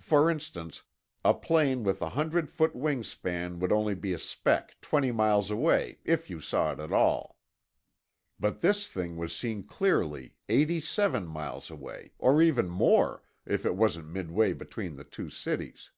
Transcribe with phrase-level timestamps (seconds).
[0.00, 0.84] For instance,
[1.22, 5.50] a plane with a hundred foot wing span would only be a speck twenty miles
[5.50, 7.36] away, if you saw it at all."
[8.40, 14.08] "But this thing was seen clearly eighty seven miles away—or even more, if it wasn't
[14.08, 15.90] midway between the two cities.